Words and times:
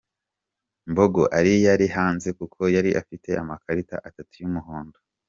Mbogo 0.89 1.23
Ali 1.37 1.53
yari 1.67 1.85
hanze 1.95 2.29
kuko 2.39 2.61
yari 2.75 2.89
afite 3.01 3.29
amakarita 3.41 3.95
atatu 4.07 4.33
y'umuhondo. 4.41 4.97